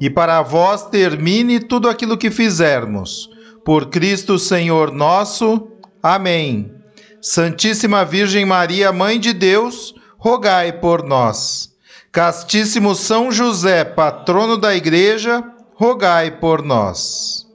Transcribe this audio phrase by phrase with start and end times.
[0.00, 3.28] e para vós termine tudo aquilo que fizermos.
[3.64, 5.68] Por Cristo Senhor nosso.
[6.02, 6.72] Amém.
[7.20, 11.74] Santíssima Virgem Maria, Mãe de Deus, rogai por nós.
[12.12, 17.46] Castíssimo São José, patrono da Igreja, rogai por nós.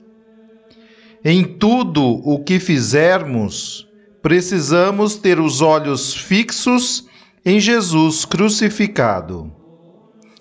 [1.23, 3.87] Em tudo o que fizermos,
[4.21, 7.05] precisamos ter os olhos fixos
[7.45, 9.62] em Jesus crucificado.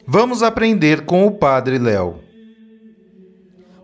[0.07, 2.21] Vamos aprender com o Padre Léo.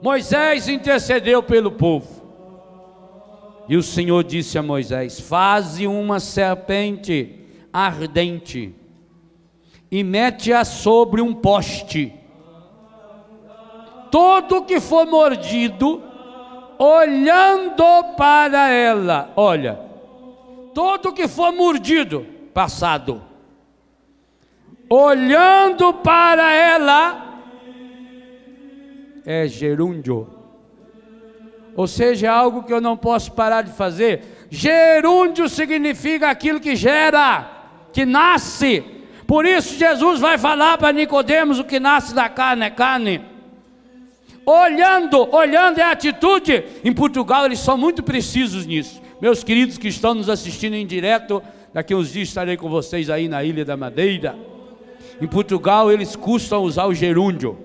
[0.03, 2.19] Moisés intercedeu pelo povo.
[3.69, 7.39] E o Senhor disse a Moisés: Faze uma serpente
[7.73, 8.75] ardente
[9.91, 12.13] e mete-a sobre um poste.
[14.11, 16.03] Todo que for mordido,
[16.79, 17.85] olhando
[18.17, 19.79] para ela, olha,
[20.75, 23.23] todo que for mordido, passado,
[24.89, 27.28] olhando para ela,
[29.25, 30.27] é gerúndio.
[31.77, 34.47] Ou seja, é algo que eu não posso parar de fazer.
[34.50, 37.48] Gerúndio significa aquilo que gera,
[37.92, 38.83] que nasce.
[39.27, 43.21] Por isso Jesus vai falar para Nicodemos o que nasce da carne é carne.
[44.47, 46.65] Olhando, olhando é atitude.
[46.82, 49.00] Em Portugal eles são muito precisos nisso.
[49.21, 51.43] Meus queridos que estão nos assistindo em direto,
[51.75, 54.34] daqui uns dias estarei com vocês aí na Ilha da Madeira.
[55.21, 57.59] Em Portugal eles custam usar o gerúndio.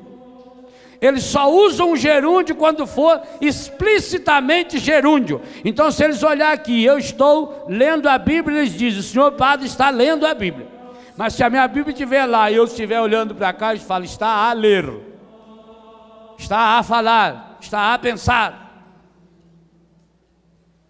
[1.04, 5.42] Eles só usam o gerúndio quando for explicitamente gerúndio.
[5.66, 9.66] Então, se eles olhar aqui, eu estou lendo a Bíblia, eles dizem: o senhor padre
[9.66, 10.66] está lendo a Bíblia.
[11.18, 14.06] Mas se a minha Bíblia estiver lá e eu estiver olhando para cá, eles falam:
[14.06, 14.90] está a ler,
[16.38, 18.64] está a falar, está a pensar.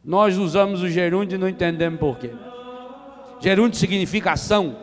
[0.06, 2.29] Nós usamos o gerúndio e não entendemos por quê.
[3.40, 4.82] Gerúndio significa ação.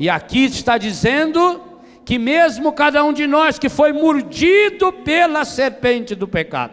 [0.00, 1.60] E aqui está dizendo
[2.06, 6.72] que mesmo cada um de nós que foi mordido pela serpente do pecado,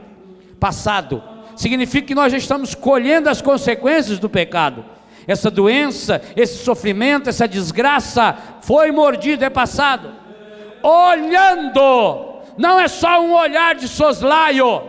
[0.57, 1.21] passado,
[1.53, 4.85] significa que nós já estamos colhendo as consequências do pecado.
[5.27, 10.09] Essa doença, esse sofrimento, essa desgraça foi mordido, é passado.
[10.81, 14.83] Olhando, não é só um olhar de soslaio,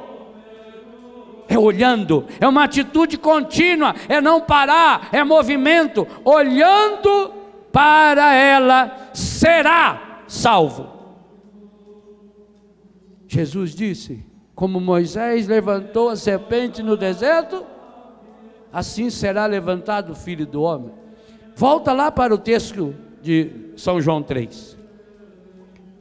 [1.49, 7.38] é olhando, é uma atitude contínua, é não parar, é movimento, olhando
[7.73, 10.99] para ela será salvo.
[13.27, 14.25] Jesus disse:
[14.55, 17.65] Como Moisés levantou a serpente no deserto,
[18.73, 20.93] assim será levantado o filho do homem.
[21.55, 24.79] Volta lá para o texto de São João 3.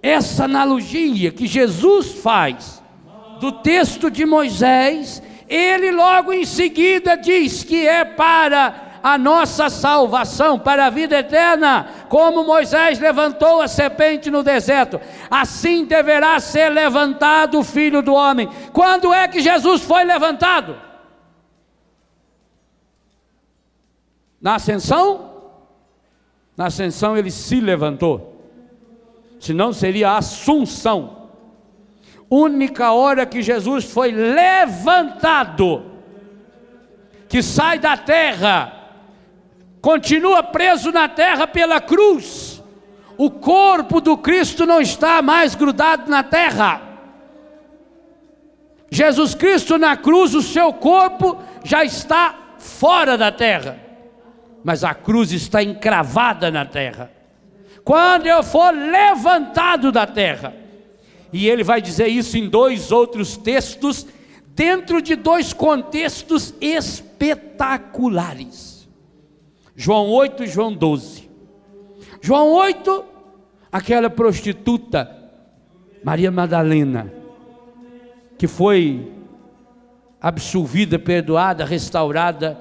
[0.01, 2.81] Essa analogia que Jesus faz
[3.39, 10.59] do texto de Moisés, ele logo em seguida diz que é para a nossa salvação
[10.59, 14.99] para a vida eterna, como Moisés levantou a serpente no deserto,
[15.31, 18.49] assim deverá ser levantado o filho do homem.
[18.73, 20.75] Quando é que Jesus foi levantado?
[24.41, 25.53] Na ascensão?
[26.57, 28.43] Na ascensão ele se levantou,
[29.39, 31.29] senão seria a assunção.
[32.29, 35.93] Única hora que Jesus foi levantado,
[37.29, 38.76] que sai da terra,
[39.81, 42.61] continua preso na terra pela cruz.
[43.17, 46.81] O corpo do Cristo não está mais grudado na terra.
[48.89, 53.79] Jesus Cristo na cruz, o seu corpo já está fora da terra,
[54.63, 57.11] mas a cruz está encravada na terra.
[57.83, 60.53] Quando eu for levantado da terra,
[61.31, 64.05] e ele vai dizer isso em dois outros textos,
[64.49, 68.66] dentro de dois contextos espetaculares.
[69.79, 71.29] João 8 e João 12.
[72.19, 73.05] João 8,
[73.71, 75.15] aquela prostituta,
[76.03, 77.13] Maria Madalena,
[78.39, 79.11] que foi
[80.19, 82.57] absolvida, perdoada, restaurada,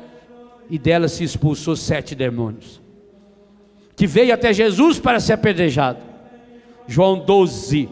[0.68, 2.82] e dela se expulsou sete demônios.
[3.96, 6.00] Que veio até Jesus para ser apedrejado.
[6.86, 7.88] João 12,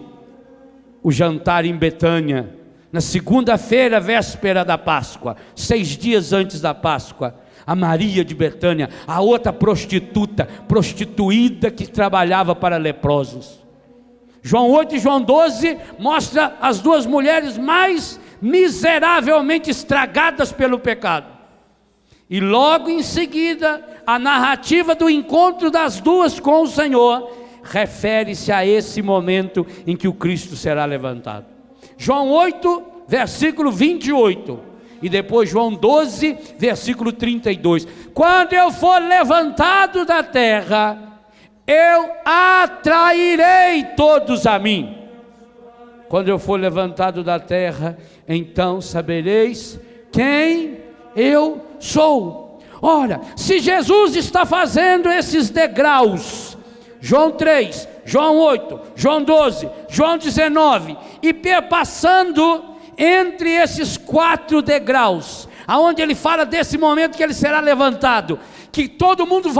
[1.02, 2.50] o jantar em Betânia,
[2.92, 9.20] na segunda-feira, véspera da Páscoa, seis dias antes da Páscoa, a Maria de Betânia, a
[9.20, 13.62] outra prostituta, prostituída que trabalhava para leprosos.
[14.42, 21.32] João 8 e João 12 mostra as duas mulheres mais miseravelmente estragadas pelo pecado.
[22.28, 27.30] E logo em seguida, a narrativa do encontro das duas com o Senhor
[27.62, 31.46] refere-se a esse momento em que o Cristo será levantado.
[31.96, 34.73] João 8, versículo 28.
[35.04, 37.86] E depois João 12, versículo 32.
[38.14, 41.20] Quando eu for levantado da terra,
[41.66, 44.96] eu atrairei todos a mim.
[46.08, 49.78] Quando eu for levantado da terra, então sabereis
[50.10, 50.78] quem
[51.14, 52.60] eu sou.
[52.80, 56.56] Ora, se Jesus está fazendo esses degraus,
[56.98, 66.02] João 3, João 8, João 12, João 19, e perpassando entre esses quatro degraus, aonde
[66.02, 68.38] ele fala desse momento que ele será levantado,
[68.70, 69.50] que todo mundo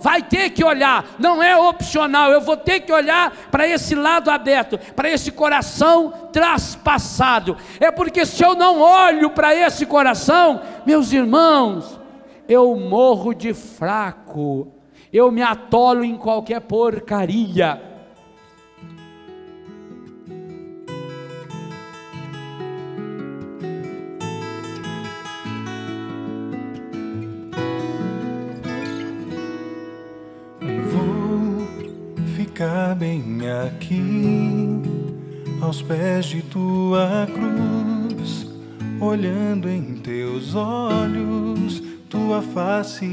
[0.00, 4.30] vai ter que olhar, não é opcional, eu vou ter que olhar para esse lado
[4.30, 7.56] aberto, para esse coração traspassado.
[7.78, 12.00] É porque se eu não olho para esse coração, meus irmãos,
[12.48, 14.72] eu morro de fraco,
[15.12, 17.93] eu me atolo em qualquer porcaria.
[33.62, 34.80] Aqui,
[35.60, 38.46] aos pés de tua cruz,
[39.00, 43.06] olhando em teus olhos, tua face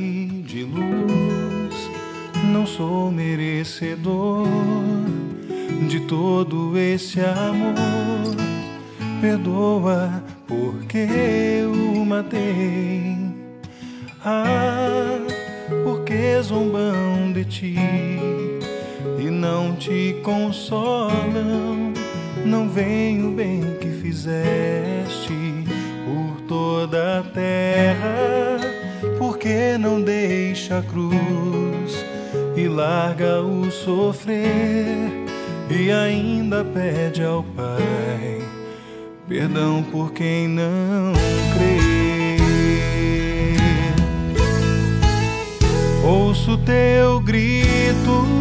[0.45, 1.89] de luz.
[2.51, 4.47] Não sou merecedor
[5.87, 8.35] de todo esse amor.
[9.21, 11.07] Perdoa porque
[11.61, 13.15] eu matei.
[14.23, 15.17] Ah,
[15.83, 18.50] porque zombam de ti
[19.31, 21.93] não te consolam.
[22.45, 25.33] Não vem o bem que fizeste
[26.05, 28.59] por toda a terra,
[29.17, 32.05] porque não deixa a cruz
[32.55, 35.09] e larga o sofrer
[35.69, 38.41] e ainda pede ao Pai
[39.31, 41.13] perdão por quem não
[41.53, 42.35] crê.
[46.03, 48.40] Ouço teu grito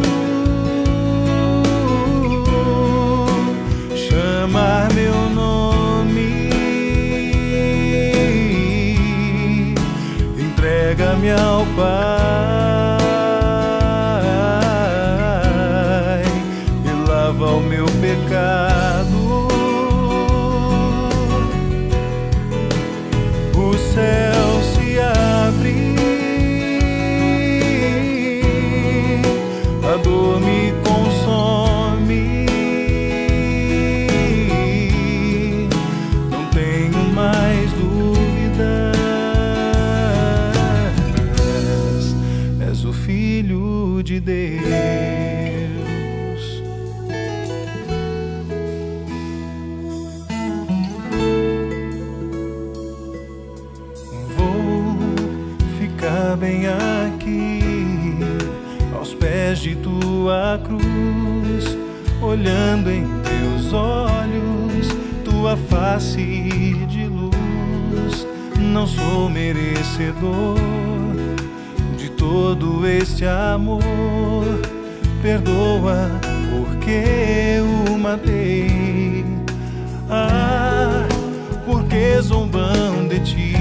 [82.21, 83.55] zombam de ti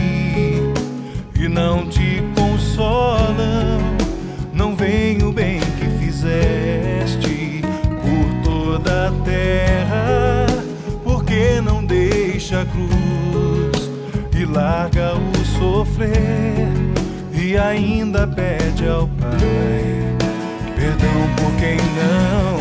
[1.35, 3.81] e não te consolam.
[4.53, 5.61] Não vem o bem
[6.21, 7.63] fizeste
[8.03, 10.47] por toda a terra,
[11.03, 13.91] porque não deixa a cruz
[14.39, 16.69] e larga o sofrer
[17.33, 20.11] e ainda pede ao Pai
[20.77, 22.60] perdão por quem não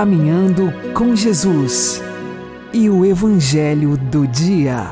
[0.00, 2.02] Caminhando com Jesus
[2.72, 4.86] e o Evangelho do Dia.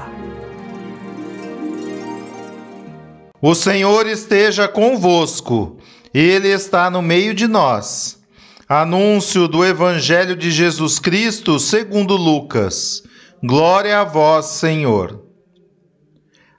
[3.41, 5.79] O Senhor esteja convosco,
[6.13, 8.23] Ele está no meio de nós.
[8.69, 13.03] Anúncio do Evangelho de Jesus Cristo segundo Lucas.
[13.43, 15.25] Glória a vós, Senhor.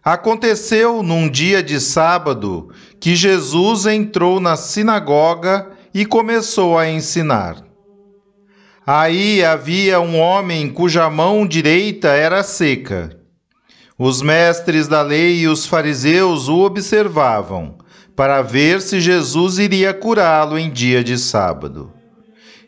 [0.04, 7.69] Aconteceu num dia de sábado que Jesus entrou na sinagoga e começou a ensinar.
[8.92, 13.16] Aí havia um homem cuja mão direita era seca.
[14.00, 17.78] Os mestres da lei e os fariseus o observavam,
[18.16, 21.94] para ver se Jesus iria curá-lo em dia de sábado.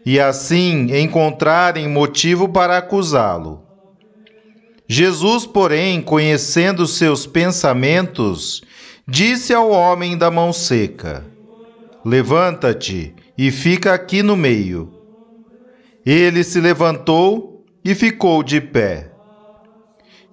[0.06, 3.64] E assim encontrarem motivo para acusá-lo.
[4.88, 8.62] Jesus, porém, conhecendo seus pensamentos,
[9.08, 11.26] disse ao homem da mão seca:
[12.06, 15.01] Levanta-te e fica aqui no meio.
[16.06, 19.12] Ele se levantou e ficou de pé.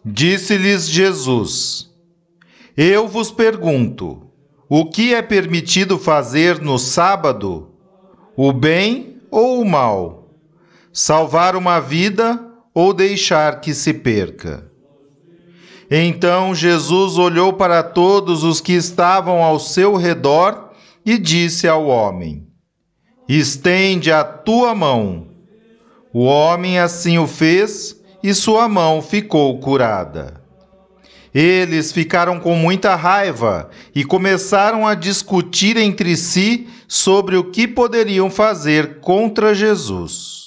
[0.04, 1.90] Disse-lhes Jesus:
[2.76, 4.28] Eu vos pergunto,
[4.68, 7.70] o que é permitido fazer no sábado?
[8.36, 10.30] O bem ou o mal?
[10.92, 12.42] Salvar uma vida
[12.74, 14.70] ou deixar que se perca?
[15.90, 20.70] Então Jesus olhou para todos os que estavam ao seu redor
[21.04, 22.46] e disse ao homem:
[23.28, 25.27] Estende a tua mão.
[26.12, 30.40] O homem assim o fez e sua mão ficou curada.
[31.34, 38.30] Eles ficaram com muita raiva e começaram a discutir entre si sobre o que poderiam
[38.30, 40.37] fazer contra Jesus.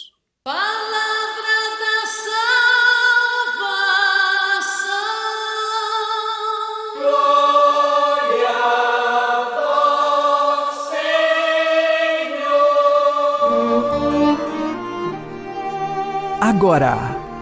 [16.53, 16.98] Agora,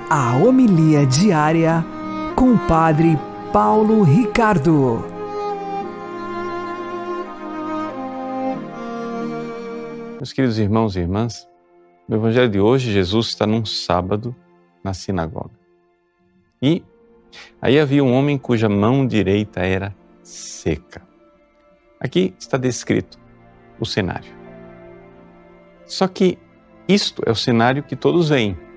[0.08, 1.84] a homilia diária
[2.36, 3.18] com o Padre
[3.52, 5.04] Paulo Ricardo.
[10.18, 11.50] Meus queridos irmãos e irmãs,
[12.08, 14.36] no Evangelho de hoje, Jesus está num sábado
[14.84, 15.58] na sinagoga.
[16.62, 16.84] E
[17.60, 21.02] aí havia um homem cuja mão direita era seca.
[22.00, 23.18] Aqui está descrito
[23.80, 24.32] o cenário.
[25.88, 26.38] Só que
[26.88, 28.69] isto é o cenário que todos veem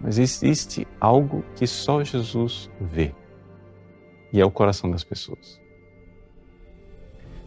[0.00, 3.12] mas existe algo que só Jesus vê,
[4.32, 5.60] e é o coração das pessoas.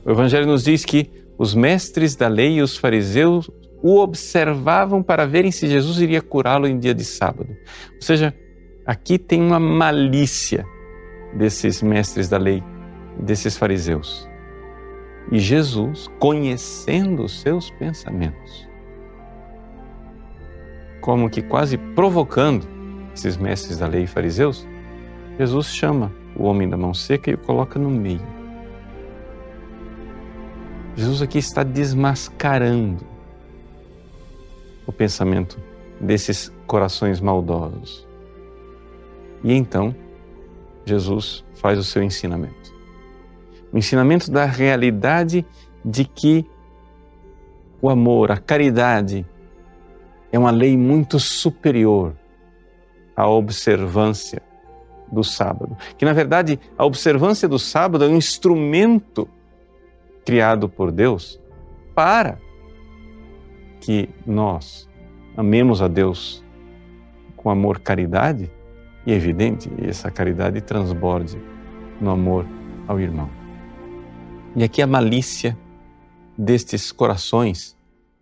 [0.05, 3.49] O Evangelho nos diz que os mestres da lei e os fariseus
[3.81, 7.49] o observavam para verem se Jesus iria curá-lo em dia de sábado.
[7.95, 8.33] Ou seja,
[8.85, 10.65] aqui tem uma malícia
[11.33, 12.63] desses mestres da lei,
[13.19, 14.29] desses fariseus.
[15.31, 18.67] E Jesus, conhecendo os seus pensamentos,
[21.03, 22.65] como que quase provocando
[23.13, 24.65] esses mestres da lei e fariseus,
[25.37, 28.25] Jesus chama o homem da mão seca e o coloca no meio.
[30.95, 33.05] Jesus aqui está desmascarando
[34.87, 35.59] o pensamento
[35.99, 38.07] desses corações maldosos.
[39.43, 39.93] E então,
[40.85, 42.73] Jesus faz o seu ensinamento.
[43.73, 45.45] O ensinamento da realidade
[45.83, 46.49] de que
[47.81, 49.25] o amor, a caridade,
[50.33, 52.15] é uma lei muito superior
[53.15, 54.41] à observância
[55.11, 55.77] do sábado.
[55.95, 59.29] Que, na verdade, a observância do sábado é um instrumento
[60.25, 61.39] criado por Deus
[61.93, 62.39] para
[63.79, 64.89] que nós
[65.37, 66.43] amemos a Deus
[67.37, 68.49] com amor caridade
[69.05, 71.37] e é evidente, essa caridade transborde
[72.01, 72.47] no amor
[72.87, 73.29] ao irmão.
[74.55, 75.55] E aqui a malícia
[76.35, 77.77] destes corações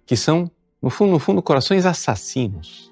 [0.05, 2.91] que são no fundo, no fundo, corações assassinos.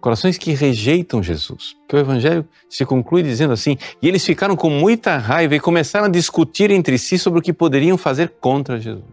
[0.00, 1.76] Corações que rejeitam Jesus.
[1.86, 6.06] Que o Evangelho se conclui dizendo assim: e eles ficaram com muita raiva e começaram
[6.06, 9.04] a discutir entre si sobre o que poderiam fazer contra Jesus.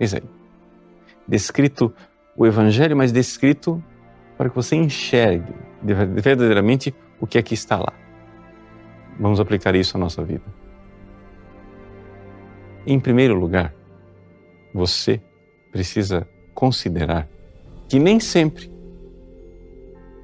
[0.00, 0.22] Isso aí.
[1.28, 1.92] Descrito
[2.36, 3.82] o Evangelho, mas descrito
[4.38, 7.92] para que você enxergue verdadeiramente o que aqui está lá.
[9.18, 10.44] Vamos aplicar isso à nossa vida.
[12.86, 13.74] Em primeiro lugar,
[14.74, 15.22] você
[15.70, 17.28] precisa considerar
[17.88, 18.72] que nem sempre,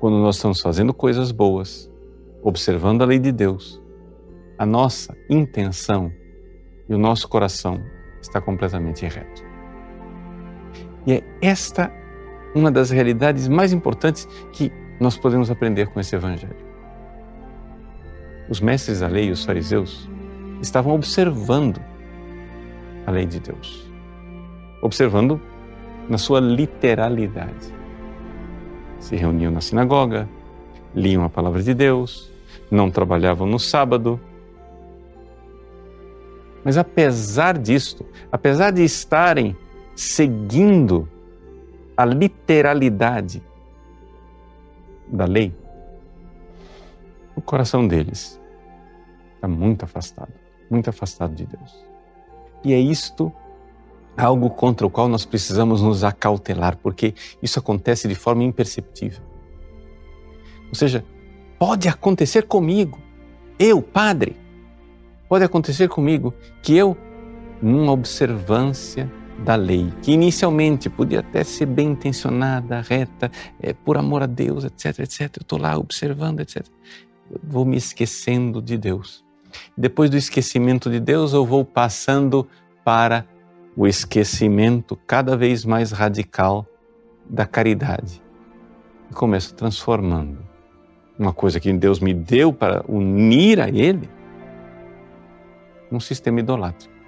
[0.01, 1.89] quando nós estamos fazendo coisas boas,
[2.43, 3.81] observando a lei de Deus,
[4.59, 6.13] a nossa intenção
[6.89, 7.81] e o nosso coração
[8.21, 9.45] está completamente reto.
[11.07, 11.93] E é esta
[12.55, 16.69] uma das realidades mais importantes que nós podemos aprender com esse evangelho.
[18.49, 20.11] Os mestres da lei e os fariseus
[20.61, 21.81] estavam observando
[23.07, 23.90] a lei de Deus
[24.81, 25.41] observando
[26.09, 27.75] na sua literalidade.
[28.99, 30.29] Se reuniam na sinagoga,
[30.95, 32.31] liam a palavra de Deus,
[32.71, 34.21] não trabalhavam no sábado.
[36.65, 39.57] Mas apesar disto, apesar de estarem
[39.95, 41.09] seguindo
[41.97, 43.43] a literalidade
[45.07, 45.55] da lei,
[47.35, 48.41] o coração deles
[49.35, 50.33] está muito afastado,
[50.71, 51.85] muito afastado de Deus.
[52.63, 53.33] E é isto
[54.21, 59.23] algo contra o qual nós precisamos nos acautelar, porque isso acontece de forma imperceptível.
[60.69, 61.05] Ou seja,
[61.59, 62.99] pode acontecer comigo,
[63.59, 64.37] eu, padre,
[65.29, 66.97] pode acontecer comigo que eu,
[67.61, 69.11] numa observância
[69.45, 73.31] da lei, que inicialmente podia até ser bem intencionada, reta,
[73.61, 75.21] é, por amor a Deus, etc, etc.
[75.21, 76.67] Eu estou lá observando, etc.
[77.31, 79.25] Eu vou me esquecendo de Deus.
[79.77, 82.47] Depois do esquecimento de Deus, eu vou passando
[82.85, 83.27] para
[83.77, 86.67] o esquecimento cada vez mais radical
[87.29, 88.23] da caridade.
[89.11, 90.39] E começo transformando
[91.19, 94.09] uma coisa que Deus me deu para unir a Ele
[95.91, 97.01] num sistema idolátrico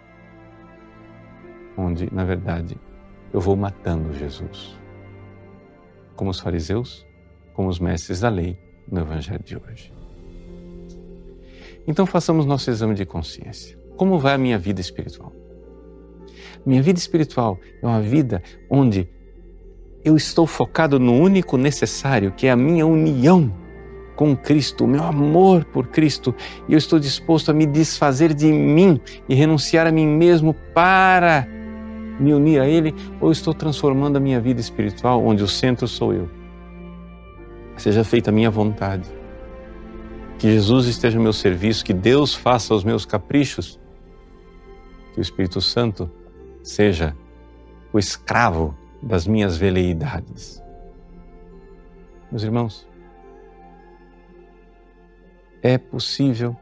[1.76, 2.76] onde, na verdade,
[3.32, 4.78] eu vou matando Jesus.
[6.14, 7.06] Como os fariseus,
[7.54, 8.58] como os mestres da lei
[8.90, 9.92] no Evangelho de hoje.
[11.86, 13.78] Então façamos nosso exame de consciência.
[13.96, 15.32] Como vai a minha vida espiritual?
[16.64, 19.08] Minha vida espiritual é uma vida onde
[20.04, 23.52] eu estou focado no único necessário, que é a minha união
[24.14, 26.34] com Cristo, o meu amor por Cristo,
[26.68, 31.48] e eu estou disposto a me desfazer de mim e renunciar a mim mesmo para
[32.20, 36.12] me unir a Ele ou estou transformando a minha vida espiritual onde o centro sou
[36.12, 36.28] eu?
[37.76, 39.08] Seja feita a minha vontade.
[40.38, 43.80] Que Jesus esteja ao meu serviço, que Deus faça os meus caprichos,
[45.14, 46.10] que o Espírito Santo
[46.62, 47.16] seja
[47.92, 50.62] o escravo das minhas veleidades.
[52.30, 52.88] Meus irmãos,
[55.62, 56.56] é possível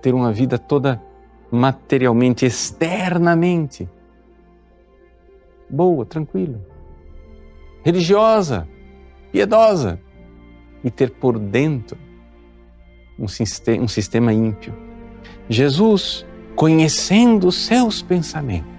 [0.00, 1.02] ter uma vida toda
[1.50, 3.88] materialmente, externamente,
[5.68, 6.60] boa, tranquila,
[7.82, 8.68] religiosa,
[9.32, 10.00] piedosa
[10.82, 11.98] e ter por dentro
[13.18, 14.74] um sistema, um sistema ímpio.
[15.48, 18.73] Jesus, conhecendo os seus pensamentos,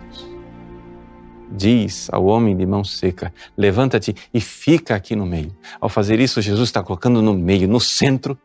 [1.51, 5.55] diz ao homem de mão seca: levanta-te e fica aqui no meio.
[5.79, 8.37] Ao fazer isso, Jesus está colocando no meio, no centro,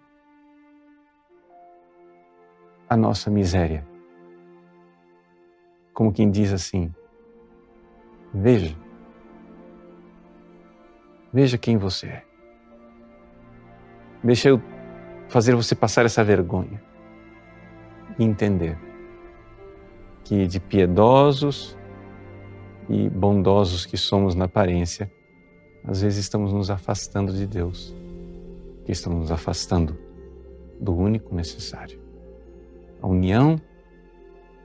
[2.89, 3.87] a nossa miséria.
[5.93, 6.93] Como quem diz assim:
[8.33, 8.77] Veja.
[11.33, 12.25] Veja quem você é.
[14.23, 14.61] Deixa eu
[15.29, 16.83] fazer você passar essa vergonha
[18.19, 18.77] e entender
[20.25, 21.77] que de piedosos
[22.91, 25.11] e bondosos que somos na aparência,
[25.85, 27.95] às vezes estamos nos afastando de Deus,
[28.85, 29.97] que estamos nos afastando
[30.81, 32.01] do único necessário.
[33.01, 33.57] A união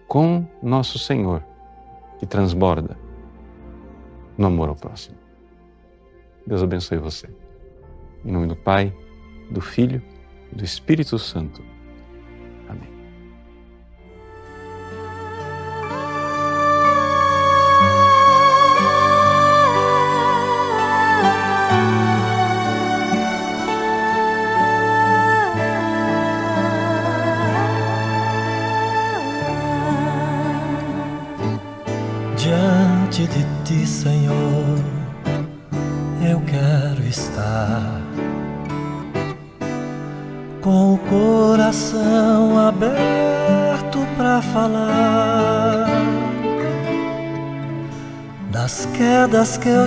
[0.08, 1.44] com nosso Senhor,
[2.18, 2.98] que transborda
[4.36, 5.18] no amor ao próximo.
[6.48, 7.28] Deus abençoe você.
[8.26, 8.94] Em nome do Pai,
[9.52, 10.02] do Filho
[10.52, 11.62] e do Espírito Santo.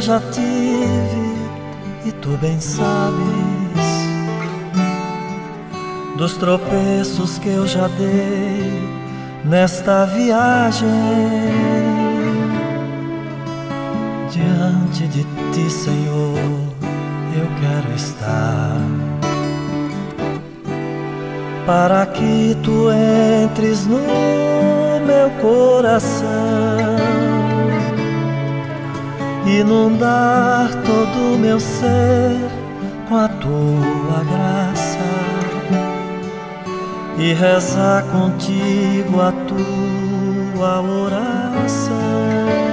[0.08, 1.34] Já tive
[2.06, 3.18] e tu bem sabes
[6.16, 8.88] dos tropeços que eu já dei
[9.44, 10.88] nesta viagem
[14.30, 16.38] diante de ti, Senhor,
[17.36, 18.80] eu quero estar.
[21.66, 22.88] Para que tu
[23.44, 23.98] entres no
[25.06, 26.77] meu coração,
[29.48, 32.38] inundar todo o meu ser
[33.08, 34.98] com a tua graça
[37.18, 42.67] e rezar contigo a tua oração.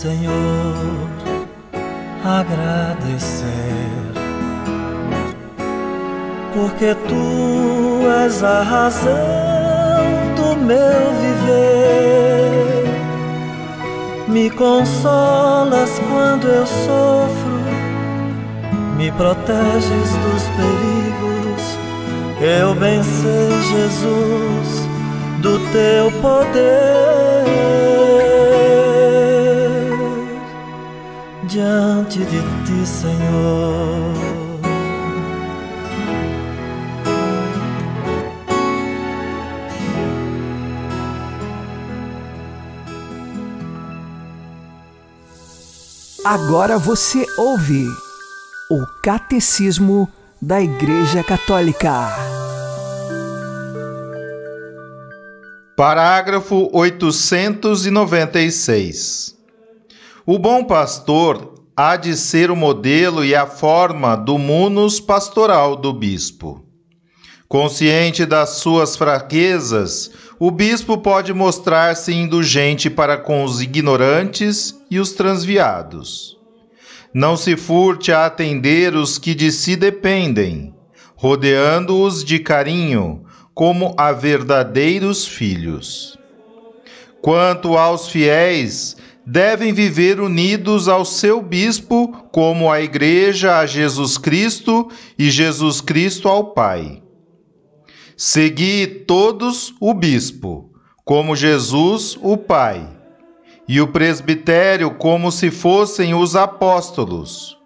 [0.00, 1.10] Senhor,
[2.24, 3.44] agradecer,
[6.54, 9.12] porque tu és a razão
[10.36, 12.86] do meu viver.
[14.26, 17.60] Me consolas quando eu sofro,
[18.96, 19.82] me proteges
[20.24, 21.76] dos perigos.
[22.40, 24.88] Eu bem sei, Jesus,
[25.42, 27.89] do teu poder.
[31.50, 34.14] Diante de ti, Senhor.
[46.24, 47.84] Agora você ouve
[48.70, 50.08] o Catecismo
[50.40, 52.14] da Igreja Católica.
[55.74, 59.39] Parágrafo 896.
[60.26, 65.94] O bom pastor há de ser o modelo e a forma do munus pastoral do
[65.94, 66.62] bispo.
[67.48, 75.12] Consciente das suas fraquezas, o bispo pode mostrar-se indulgente para com os ignorantes e os
[75.12, 76.36] transviados.
[77.14, 80.74] Não se furte a atender os que de si dependem,
[81.16, 86.18] rodeando-os de carinho, como a verdadeiros filhos.
[87.20, 88.96] Quanto aos fiéis,
[89.30, 96.28] devem viver unidos ao seu bispo, como a Igreja a Jesus Cristo e Jesus Cristo
[96.28, 97.00] ao Pai.
[98.16, 100.72] Segui todos o bispo,
[101.04, 102.84] como Jesus o Pai,
[103.68, 107.56] e o presbitério como se fossem os apóstolos.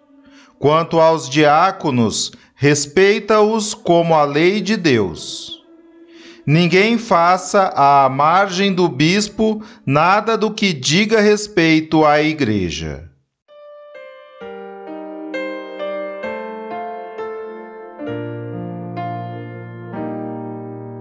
[0.59, 5.64] Quanto aos diáconos, respeita-os como a lei de Deus.
[6.45, 13.09] Ninguém faça à margem do bispo nada do que diga respeito à igreja.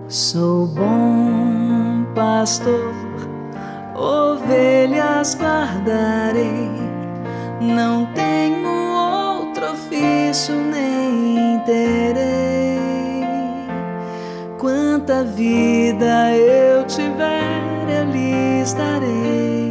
[0.09, 2.94] Sou bom pastor,
[3.94, 6.70] ovelhas guardarei,
[7.61, 12.54] não tenho outro ofício nem terei
[15.05, 19.71] quanta vida eu tiver, eu lhes darei.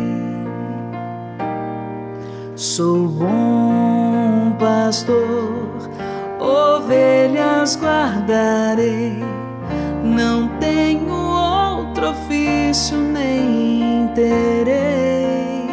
[2.56, 5.90] Sou bom pastor,
[6.40, 9.18] ovelhas guardarei,
[10.04, 15.68] não tenho outro ofício nem terei.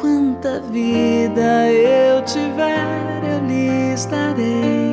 [0.00, 4.83] Quanta vida eu tiver, eu lhes darei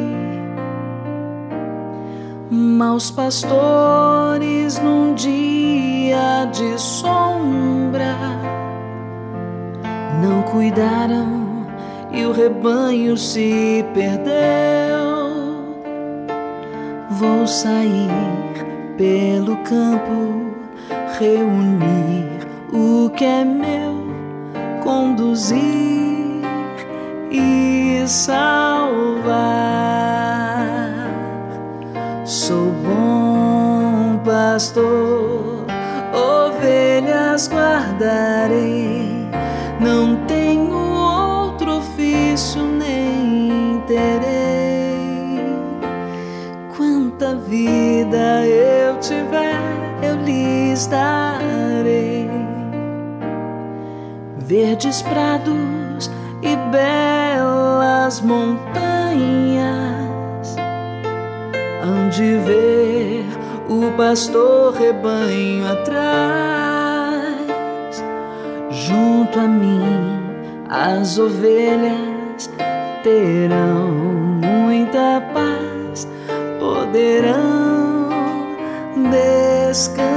[2.81, 8.17] maus pastores num dia de sombra
[10.19, 11.67] não cuidaram
[12.11, 14.33] e o rebanho se perdeu.
[17.11, 18.09] Vou sair
[18.97, 20.55] pelo campo,
[21.19, 22.31] reunir
[22.73, 24.07] o que é meu,
[24.83, 25.61] conduzir
[27.29, 29.70] e salvar.
[34.61, 35.65] Pastor,
[36.13, 39.27] ovelhas guardarei,
[39.79, 45.41] não tenho outro ofício nem terei.
[46.77, 49.59] Quanta vida eu tiver,
[50.03, 52.29] eu lhes darei.
[54.37, 56.11] Verdes prados
[56.43, 58.61] e belas montanhas
[61.83, 63.00] hão de ver
[63.91, 67.35] pastor rebanho atrás.
[68.69, 70.19] Junto a mim,
[70.69, 72.49] as ovelhas
[73.03, 73.89] terão
[74.41, 76.07] muita paz,
[76.59, 78.09] poderão
[79.11, 80.11] descansar.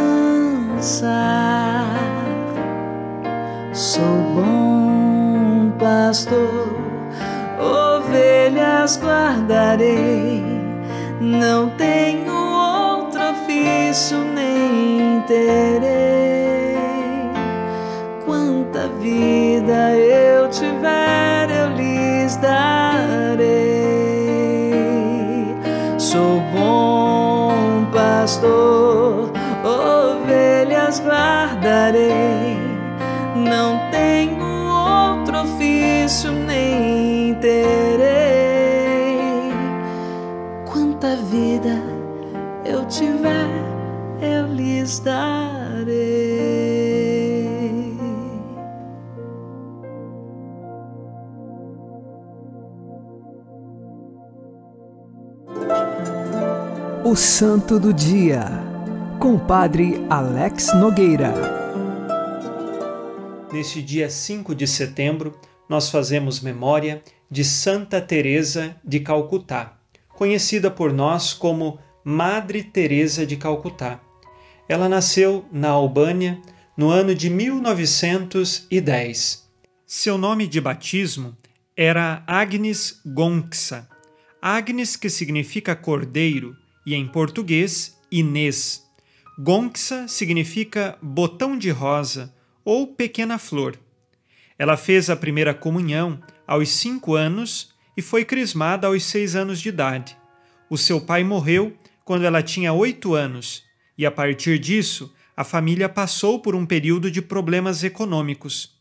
[3.73, 4.03] Sou
[4.35, 6.69] bom pastor,
[7.59, 10.55] ovelhas guardarei
[11.21, 12.04] não tenho
[15.27, 16.77] terei.
[18.25, 23.45] Quanta vida eu tiver, eu lhes darei.
[25.99, 29.31] Sou bom pastor,
[29.65, 32.24] ovelhas guardarei.
[44.95, 45.95] estarei.
[57.05, 58.45] O Santo do Dia,
[59.19, 61.33] com o Padre Alex Nogueira.
[63.53, 69.77] Neste dia 5 de setembro, nós fazemos memória de Santa Teresa de Calcutá,
[70.17, 74.04] conhecida por nós como Madre Teresa de Calcutá.
[74.67, 76.41] Ela nasceu na Albânia
[76.77, 79.45] no ano de 1910.
[79.87, 81.37] Seu nome de batismo
[81.77, 83.87] era Agnes Gonxa.
[84.41, 88.83] Agnes que significa cordeiro e em português Inês.
[89.39, 93.79] Gonxa significa botão de rosa ou pequena flor.
[94.59, 99.69] Ela fez a primeira comunhão aos cinco anos e foi crismada aos seis anos de
[99.69, 100.17] idade.
[100.71, 103.63] O seu pai morreu quando ela tinha oito anos
[103.97, 108.73] e, a partir disso, a família passou por um período de problemas econômicos.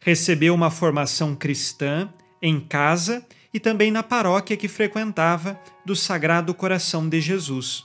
[0.00, 2.08] Recebeu uma formação cristã
[2.40, 7.84] em casa e também na paróquia que frequentava do Sagrado Coração de Jesus.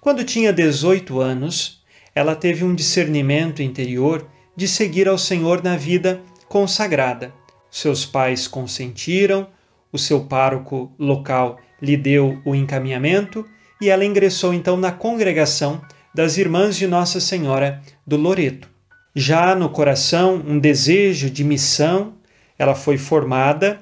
[0.00, 1.82] Quando tinha 18 anos,
[2.14, 7.34] ela teve um discernimento interior de seguir ao Senhor na vida consagrada.
[7.70, 9.48] Seus pais consentiram,
[9.92, 13.44] o seu pároco local lhe deu o encaminhamento
[13.80, 15.82] e ela ingressou então na congregação
[16.16, 18.70] das Irmãs de Nossa Senhora do Loreto.
[19.14, 22.14] Já no coração, um desejo de missão,
[22.58, 23.80] ela foi formada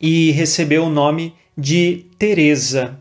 [0.00, 2.98] e recebeu o nome de Teresa,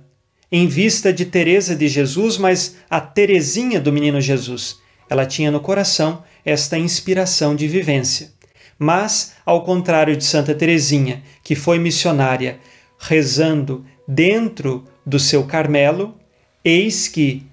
[0.51, 4.77] em vista de Teresa de Jesus, mas a Terezinha do menino Jesus.
[5.09, 8.33] Ela tinha no coração esta inspiração de vivência.
[8.77, 12.59] Mas, ao contrário de Santa Teresinha, que foi missionária
[12.99, 16.15] rezando dentro do seu Carmelo,
[16.63, 17.51] eis que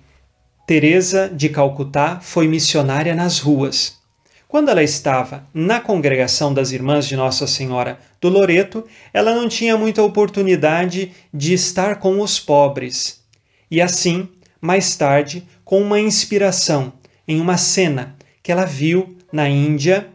[0.71, 3.99] Teresa de Calcutá foi missionária nas ruas.
[4.47, 9.77] Quando ela estava na congregação das Irmãs de Nossa Senhora do Loreto, ela não tinha
[9.77, 13.21] muita oportunidade de estar com os pobres.
[13.69, 14.29] E assim,
[14.61, 16.93] mais tarde, com uma inspiração
[17.27, 20.07] em uma cena que ela viu na Índia,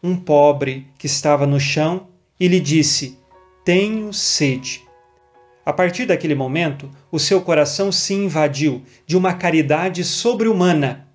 [0.00, 2.06] um pobre que estava no chão
[2.38, 3.18] e lhe disse:
[3.64, 4.80] Tenho sede.
[5.64, 11.08] A partir daquele momento, o seu coração se invadiu de uma caridade sobre-humana,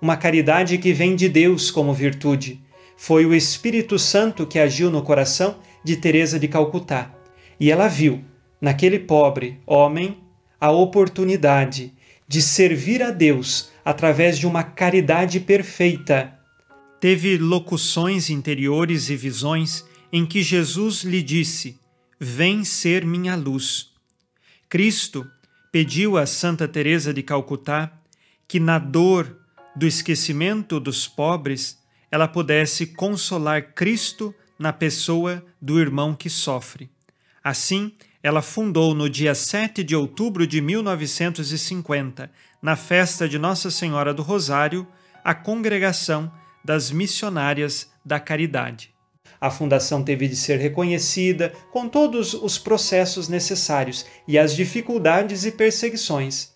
[0.00, 2.60] uma caridade que vem de Deus como virtude.
[2.96, 7.12] Foi o Espírito Santo que agiu no coração de Teresa de Calcutá,
[7.58, 8.22] e ela viu
[8.60, 10.18] naquele pobre homem
[10.60, 11.92] a oportunidade
[12.28, 16.32] de servir a Deus através de uma caridade perfeita.
[17.00, 21.78] Teve locuções interiores e visões em que Jesus lhe disse:
[22.18, 23.95] Vem ser minha luz.
[24.68, 25.30] Cristo
[25.70, 27.92] pediu a Santa Teresa de Calcutá
[28.48, 29.38] que na dor
[29.76, 31.78] do esquecimento dos pobres
[32.10, 36.90] ela pudesse consolar Cristo na pessoa do irmão que sofre.
[37.44, 44.12] Assim, ela fundou no dia 7 de outubro de 1950, na festa de Nossa Senhora
[44.12, 44.86] do Rosário,
[45.22, 46.32] a Congregação
[46.64, 48.95] das Missionárias da Caridade.
[49.40, 55.52] A fundação teve de ser reconhecida com todos os processos necessários e as dificuldades e
[55.52, 56.54] perseguições.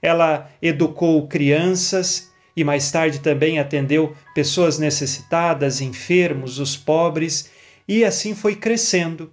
[0.00, 7.50] Ela educou crianças e mais tarde também atendeu pessoas necessitadas, enfermos, os pobres,
[7.88, 9.32] e assim foi crescendo.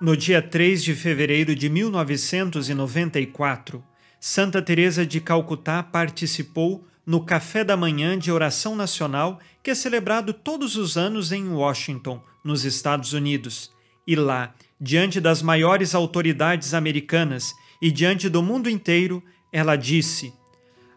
[0.00, 3.84] No dia 3 de fevereiro de 1994,
[4.18, 10.32] Santa Teresa de Calcutá participou no café da manhã de oração nacional que é celebrado
[10.32, 13.68] todos os anos em Washington, nos Estados Unidos.
[14.06, 19.20] E lá, diante das maiores autoridades americanas e diante do mundo inteiro,
[19.52, 20.32] ela disse: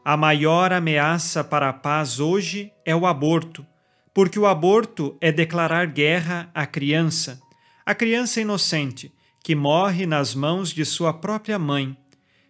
[0.06, 3.66] A maior ameaça para a paz hoje é o aborto,
[4.14, 7.42] porque o aborto é declarar guerra à criança,
[7.84, 9.12] a criança inocente,
[9.44, 11.98] que morre nas mãos de sua própria mãe.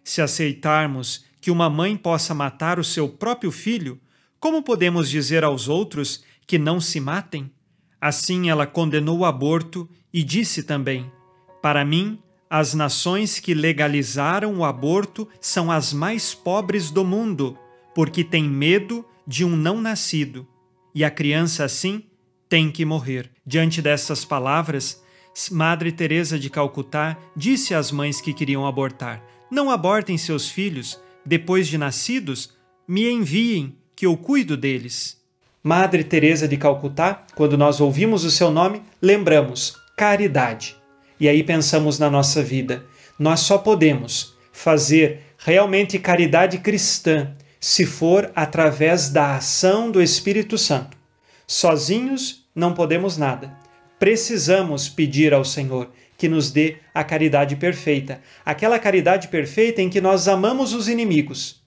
[0.04, 4.00] Se aceitarmos que uma mãe possa matar o seu próprio filho,
[4.40, 7.52] como podemos dizer aos outros que não se matem?
[8.00, 11.12] Assim ela condenou o aborto e disse também:
[11.60, 17.58] Para mim, as nações que legalizaram o aborto são as mais pobres do mundo,
[17.94, 20.48] porque têm medo de um não nascido.
[20.94, 22.04] E a criança assim
[22.48, 23.30] tem que morrer.
[23.46, 25.04] Diante dessas palavras,
[25.50, 31.66] Madre Teresa de Calcutá disse às mães que queriam abortar: Não abortem seus filhos, depois
[31.66, 32.52] de nascidos,
[32.86, 35.22] me enviem, que eu cuido deles.
[35.62, 40.76] Madre Teresa de Calcutá, quando nós ouvimos o seu nome, lembramos caridade.
[41.18, 42.84] E aí pensamos na nossa vida.
[43.18, 50.98] Nós só podemos fazer realmente caridade cristã se for através da ação do Espírito Santo.
[51.46, 53.56] Sozinhos não podemos nada.
[53.98, 55.90] Precisamos pedir ao Senhor
[56.24, 61.62] que nos dê a caridade perfeita, aquela caridade perfeita em que nós amamos os inimigos,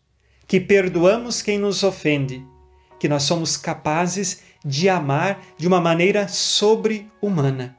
[0.48, 2.44] que perdoamos quem nos ofende,
[3.00, 7.78] que nós somos capazes de amar de uma maneira sobre-humana.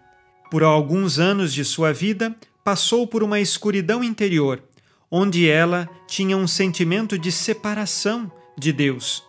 [0.52, 4.62] Por alguns anos de sua vida, passou por uma escuridão interior,
[5.10, 9.24] onde ela tinha um sentimento de separação de Deus,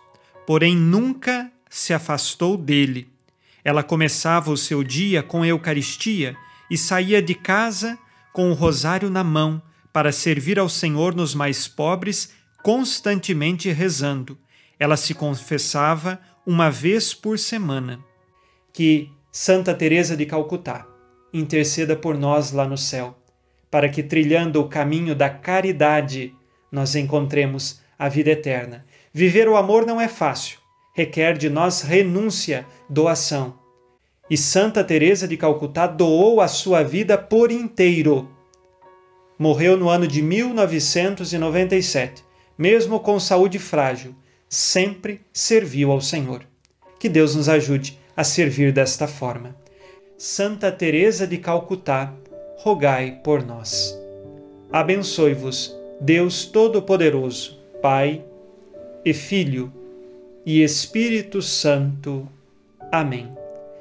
[0.45, 3.09] porém nunca se afastou dele.
[3.63, 6.37] Ela começava o seu dia com a Eucaristia
[6.69, 7.97] e saía de casa
[8.31, 12.31] com o rosário na mão para servir ao Senhor nos mais pobres,
[12.63, 14.37] constantemente rezando.
[14.79, 17.99] Ela se confessava uma vez por semana.
[18.71, 20.87] Que Santa Teresa de Calcutá
[21.33, 23.17] interceda por nós lá no céu,
[23.69, 26.33] para que trilhando o caminho da caridade
[26.71, 28.85] nós encontremos a vida eterna.
[29.13, 30.59] Viver o amor não é fácil,
[30.95, 33.58] requer de nós renúncia, doação.
[34.29, 38.29] E Santa Teresa de Calcutá doou a sua vida por inteiro.
[39.37, 42.23] Morreu no ano de 1997,
[42.57, 44.13] mesmo com saúde frágil,
[44.47, 46.43] sempre serviu ao Senhor.
[46.99, 49.55] Que Deus nos ajude a servir desta forma.
[50.17, 52.13] Santa Teresa de Calcutá,
[52.57, 53.97] rogai por nós.
[54.71, 58.21] Abençoe-vos, Deus Todo-Poderoso, Pai
[59.05, 59.71] e Filho
[60.45, 62.27] e Espírito Santo.
[62.91, 63.38] Amém.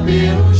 [0.00, 0.54] pelo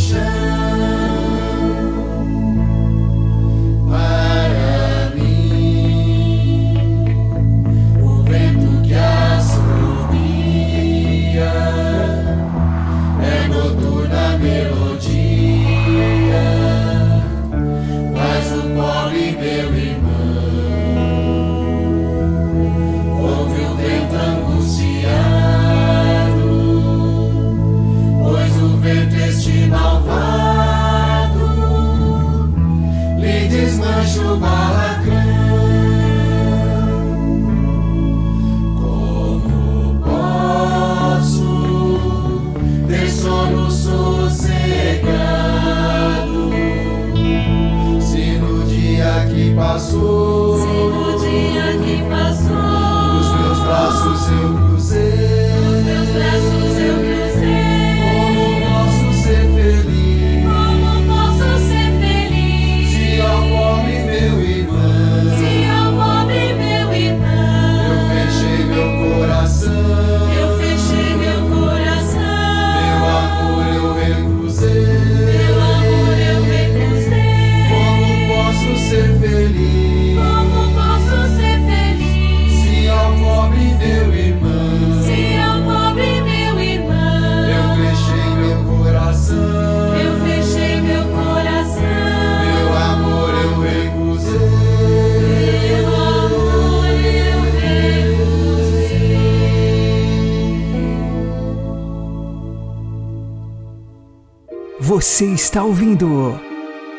[105.03, 106.41] Você está ouvindo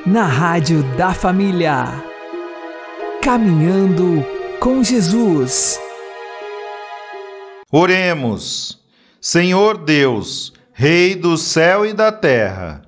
[0.06, 2.04] na Rádio da Família.
[3.22, 4.26] Caminhando
[4.60, 5.80] com Jesus.
[7.72, 8.78] Oremos.
[9.22, 12.82] Senhor Deus, Rei do céu e da terra,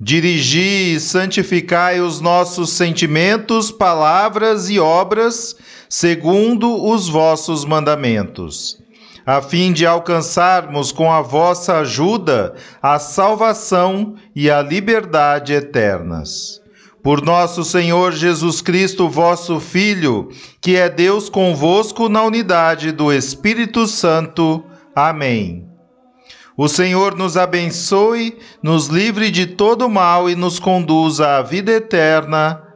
[0.00, 5.54] dirigi e santificai os nossos sentimentos, palavras e obras,
[5.88, 8.76] segundo os vossos mandamentos
[9.28, 16.62] a fim de alcançarmos com a vossa ajuda a salvação e a liberdade eternas.
[17.02, 20.30] Por nosso Senhor Jesus Cristo, vosso Filho,
[20.62, 24.64] que é Deus convosco na unidade do Espírito Santo.
[24.96, 25.68] Amém.
[26.56, 32.62] O Senhor nos abençoe, nos livre de todo mal e nos conduza à vida eterna.